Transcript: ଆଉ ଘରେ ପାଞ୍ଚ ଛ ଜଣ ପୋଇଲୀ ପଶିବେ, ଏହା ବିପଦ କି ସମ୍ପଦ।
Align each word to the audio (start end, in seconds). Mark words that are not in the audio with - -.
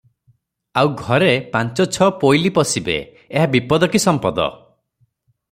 ଆଉ 0.81 0.87
ଘରେ 1.01 1.27
ପାଞ୍ଚ 1.51 1.85
ଛ 1.89 1.93
ଜଣ 1.97 2.07
ପୋଇଲୀ 2.23 2.53
ପଶିବେ, 2.57 2.97
ଏହା 3.37 3.47
ବିପଦ 3.57 3.93
କି 3.95 4.03
ସମ୍ପଦ। 4.09 4.49